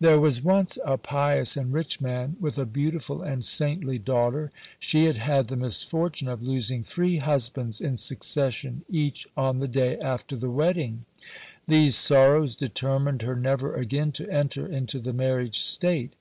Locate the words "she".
4.78-5.04